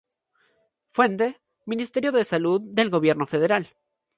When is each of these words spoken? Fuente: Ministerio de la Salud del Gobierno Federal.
Fuente: 0.89 1.39
Ministerio 1.67 2.11
de 2.11 2.17
la 2.17 2.23
Salud 2.23 2.59
del 2.63 2.89
Gobierno 2.89 3.27
Federal. 3.27 3.75